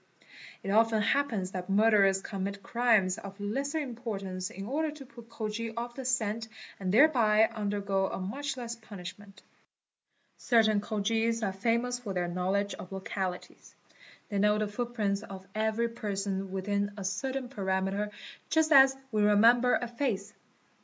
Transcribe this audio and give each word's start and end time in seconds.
It 0.63 0.71
often 0.71 1.03
i 1.03 1.05
eerpens 1.05 1.51
that 1.51 1.69
murderers 1.69 2.23
commit 2.23 2.63
crimes 2.63 3.19
of 3.19 3.39
lesser 3.39 3.77
importance 3.77 4.49
in 4.49 4.65
order 4.65 4.89
to 4.89 5.05
put 5.05 5.29
Khojis 5.29 5.75
off 5.77 5.93
the 5.93 6.05
scent 6.05 6.47
and 6.79 6.91
thereby 6.91 7.45
undergo 7.53 8.07
a 8.09 8.19
much 8.19 8.57
less 8.57 8.75
punish 8.75 9.19
'ment"), 9.19 9.43
Certain 10.39 10.81
Khojis 10.81 11.43
are 11.43 11.53
famous 11.53 11.99
for 11.99 12.15
their 12.15 12.27
knowledge 12.27 12.73
of 12.73 12.91
localities. 12.91 13.75
'They 14.29 14.39
know 14.39 14.57
the 14.57 14.67
footprints 14.67 15.21
of 15.21 15.45
every 15.53 15.87
person 15.89 16.51
within 16.51 16.93
a 16.97 17.03
certain 17.03 17.47
perimeter 17.47 18.09
just 18.49 18.71
'as 18.71 18.97
we 19.11 19.21
remember 19.21 19.75
a 19.75 19.87
face. 19.87 20.33